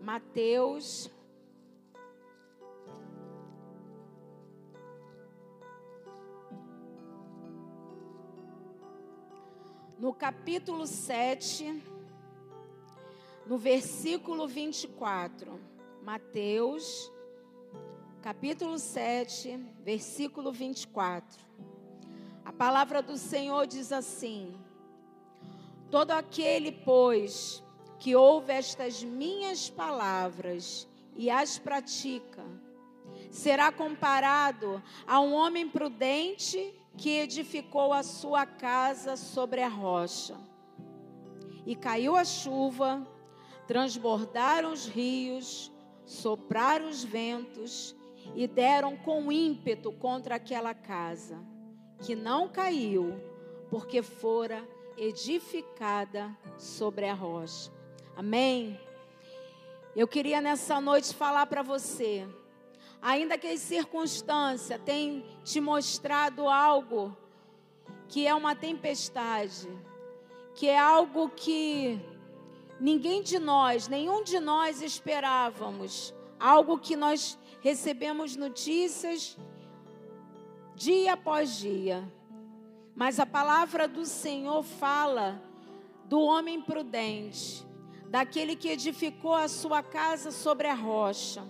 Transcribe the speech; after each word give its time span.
Mateus. 0.00 1.10
No 9.98 10.14
capítulo 10.14 10.86
7, 10.86 11.82
no 13.46 13.58
versículo 13.58 14.48
24. 14.48 15.60
Mateus, 16.02 17.12
capítulo 18.22 18.78
7, 18.78 19.58
versículo 19.84 20.50
24. 20.50 21.44
A 22.42 22.52
palavra 22.52 23.02
do 23.02 23.18
Senhor 23.18 23.66
diz 23.66 23.92
assim: 23.92 24.58
Todo 25.90 26.12
aquele, 26.12 26.72
pois, 26.72 27.62
que 28.00 28.16
ouve 28.16 28.54
estas 28.54 29.04
minhas 29.04 29.68
palavras 29.68 30.88
e 31.14 31.30
as 31.30 31.58
pratica, 31.58 32.42
será 33.30 33.70
comparado 33.70 34.82
a 35.06 35.20
um 35.20 35.34
homem 35.34 35.68
prudente 35.68 36.74
que 36.96 37.10
edificou 37.10 37.92
a 37.92 38.02
sua 38.02 38.46
casa 38.46 39.16
sobre 39.16 39.62
a 39.62 39.68
rocha. 39.68 40.34
E 41.66 41.76
caiu 41.76 42.16
a 42.16 42.24
chuva, 42.24 43.06
transbordaram 43.66 44.72
os 44.72 44.86
rios, 44.86 45.70
sopraram 46.06 46.88
os 46.88 47.04
ventos 47.04 47.94
e 48.34 48.48
deram 48.48 48.96
com 48.96 49.30
ímpeto 49.30 49.92
contra 49.92 50.36
aquela 50.36 50.72
casa, 50.72 51.38
que 52.00 52.16
não 52.16 52.48
caiu, 52.48 53.20
porque 53.68 54.02
fora 54.02 54.66
edificada 54.96 56.34
sobre 56.58 57.06
a 57.06 57.14
rocha. 57.14 57.79
Amém? 58.20 58.78
Eu 59.96 60.06
queria 60.06 60.42
nessa 60.42 60.78
noite 60.78 61.14
falar 61.14 61.46
para 61.46 61.62
você, 61.62 62.28
ainda 63.00 63.38
que 63.38 63.46
as 63.46 63.60
circunstâncias 63.60 64.78
tenham 64.84 65.24
te 65.42 65.58
mostrado 65.58 66.46
algo 66.46 67.16
que 68.08 68.26
é 68.26 68.34
uma 68.34 68.54
tempestade, 68.54 69.66
que 70.54 70.68
é 70.68 70.78
algo 70.78 71.30
que 71.30 71.98
ninguém 72.78 73.22
de 73.22 73.38
nós, 73.38 73.88
nenhum 73.88 74.22
de 74.22 74.38
nós 74.38 74.82
esperávamos, 74.82 76.14
algo 76.38 76.76
que 76.76 76.96
nós 76.96 77.38
recebemos 77.62 78.36
notícias 78.36 79.34
dia 80.74 81.14
após 81.14 81.56
dia. 81.56 82.06
Mas 82.94 83.18
a 83.18 83.24
palavra 83.24 83.88
do 83.88 84.04
Senhor 84.04 84.62
fala 84.62 85.42
do 86.04 86.20
homem 86.20 86.60
prudente, 86.60 87.69
daquele 88.10 88.56
que 88.56 88.68
edificou 88.68 89.34
a 89.34 89.46
sua 89.46 89.84
casa 89.84 90.32
sobre 90.32 90.66
a 90.66 90.74
rocha, 90.74 91.44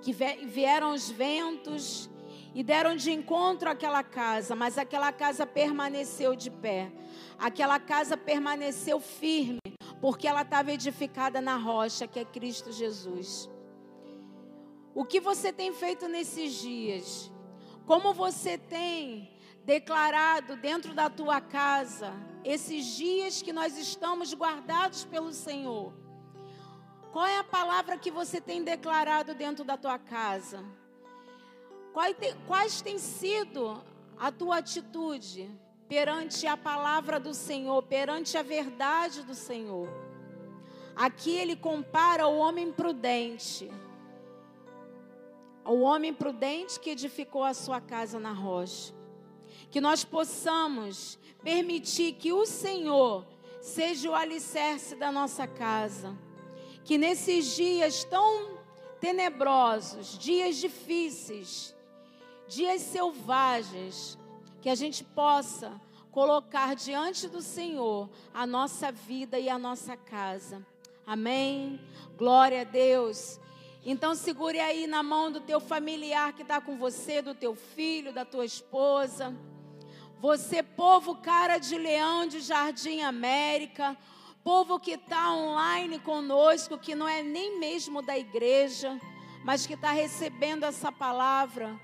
que 0.00 0.12
vieram 0.12 0.94
os 0.94 1.10
ventos 1.10 2.08
e 2.54 2.62
deram 2.62 2.96
de 2.96 3.12
encontro 3.12 3.68
àquela 3.68 4.02
casa, 4.02 4.56
mas 4.56 4.78
aquela 4.78 5.12
casa 5.12 5.46
permaneceu 5.46 6.34
de 6.34 6.50
pé, 6.50 6.90
aquela 7.38 7.78
casa 7.78 8.16
permaneceu 8.16 8.98
firme, 8.98 9.58
porque 10.00 10.26
ela 10.26 10.42
estava 10.42 10.72
edificada 10.72 11.42
na 11.42 11.56
rocha, 11.56 12.06
que 12.06 12.18
é 12.18 12.24
Cristo 12.24 12.72
Jesus. 12.72 13.50
O 14.94 15.04
que 15.04 15.20
você 15.20 15.52
tem 15.52 15.74
feito 15.74 16.08
nesses 16.08 16.54
dias? 16.54 17.30
Como 17.84 18.14
você 18.14 18.56
tem 18.56 19.30
declarado 19.68 20.56
dentro 20.56 20.94
da 20.94 21.10
tua 21.10 21.42
casa, 21.42 22.14
esses 22.42 22.86
dias 22.86 23.42
que 23.42 23.52
nós 23.52 23.76
estamos 23.76 24.32
guardados 24.32 25.04
pelo 25.04 25.30
Senhor. 25.30 25.92
Qual 27.12 27.26
é 27.26 27.36
a 27.36 27.44
palavra 27.44 27.98
que 27.98 28.10
você 28.10 28.40
tem 28.40 28.64
declarado 28.64 29.34
dentro 29.34 29.66
da 29.66 29.76
tua 29.76 29.98
casa? 29.98 30.64
Quais 32.46 32.80
têm 32.80 32.98
sido 32.98 33.84
a 34.16 34.32
tua 34.32 34.56
atitude 34.56 35.50
perante 35.86 36.46
a 36.46 36.56
palavra 36.56 37.20
do 37.20 37.34
Senhor, 37.34 37.82
perante 37.82 38.38
a 38.38 38.42
verdade 38.42 39.22
do 39.22 39.34
Senhor? 39.34 39.86
Aqui 40.96 41.36
ele 41.36 41.54
compara 41.54 42.26
o 42.26 42.38
homem 42.38 42.72
prudente, 42.72 43.70
o 45.62 45.80
homem 45.80 46.14
prudente 46.14 46.80
que 46.80 46.88
edificou 46.88 47.44
a 47.44 47.52
sua 47.52 47.82
casa 47.82 48.18
na 48.18 48.32
rocha 48.32 48.96
que 49.70 49.80
nós 49.80 50.04
possamos 50.04 51.18
permitir 51.42 52.12
que 52.14 52.32
o 52.32 52.46
Senhor 52.46 53.26
seja 53.60 54.10
o 54.10 54.14
alicerce 54.14 54.94
da 54.96 55.12
nossa 55.12 55.46
casa. 55.46 56.16
Que 56.84 56.96
nesses 56.96 57.54
dias 57.54 58.04
tão 58.04 58.58
tenebrosos, 59.00 60.18
dias 60.18 60.56
difíceis, 60.56 61.74
dias 62.46 62.82
selvagens, 62.82 64.18
que 64.60 64.68
a 64.68 64.74
gente 64.74 65.04
possa 65.04 65.80
colocar 66.10 66.74
diante 66.74 67.28
do 67.28 67.40
Senhor 67.40 68.08
a 68.32 68.46
nossa 68.46 68.90
vida 68.90 69.38
e 69.38 69.48
a 69.48 69.58
nossa 69.58 69.96
casa. 69.96 70.66
Amém? 71.06 71.80
Glória 72.16 72.62
a 72.62 72.64
Deus. 72.64 73.38
Então 73.84 74.14
segure 74.14 74.58
aí 74.60 74.86
na 74.86 75.02
mão 75.02 75.30
do 75.30 75.40
teu 75.40 75.60
familiar 75.60 76.32
que 76.32 76.42
está 76.42 76.60
com 76.60 76.76
você, 76.76 77.22
do 77.22 77.34
teu 77.34 77.54
filho, 77.54 78.12
da 78.12 78.24
tua 78.24 78.44
esposa. 78.44 79.34
Você, 80.20 80.62
povo 80.62 81.16
cara 81.16 81.58
de 81.58 81.78
leão 81.78 82.26
de 82.26 82.40
Jardim 82.40 83.02
América, 83.02 83.96
povo 84.42 84.80
que 84.80 84.92
está 84.92 85.32
online 85.32 85.98
conosco, 86.00 86.76
que 86.76 86.94
não 86.94 87.08
é 87.08 87.22
nem 87.22 87.58
mesmo 87.60 88.02
da 88.02 88.18
igreja, 88.18 89.00
mas 89.44 89.66
que 89.66 89.74
está 89.74 89.92
recebendo 89.92 90.64
essa 90.64 90.90
palavra. 90.90 91.80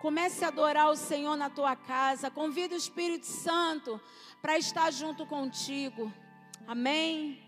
Comece 0.00 0.44
a 0.44 0.48
adorar 0.48 0.90
o 0.90 0.96
Senhor 0.96 1.36
na 1.36 1.50
tua 1.50 1.74
casa. 1.74 2.30
Convida 2.30 2.74
o 2.74 2.78
Espírito 2.78 3.26
Santo 3.26 4.00
para 4.40 4.56
estar 4.58 4.90
junto 4.92 5.26
contigo. 5.26 6.12
Amém. 6.66 7.43